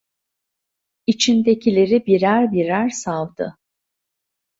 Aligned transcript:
İçindekileri 1.07 2.05
birer 2.05 2.51
birer 2.51 2.89
savdı. 2.89 3.57